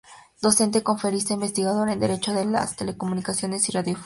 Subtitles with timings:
[0.45, 3.99] Docente, conferencista e investigadora en Derecho de las Telecomunicaciones y Radiodifusión.